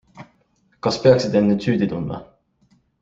[0.87, 2.19] Kas peaksid end nüüd süüdi tundma?